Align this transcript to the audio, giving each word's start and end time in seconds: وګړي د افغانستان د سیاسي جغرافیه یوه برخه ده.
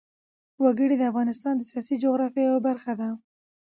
وګړي 0.63 0.95
د 0.97 1.03
افغانستان 1.11 1.53
د 1.57 1.63
سیاسي 1.71 1.95
جغرافیه 2.03 2.43
یوه 2.49 2.59
برخه 2.67 2.93
ده. 2.99 3.09